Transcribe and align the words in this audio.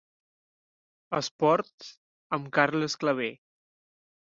Esports 1.21 1.93
amb 2.39 2.51
Carles 2.59 3.01
Claver. 3.05 3.33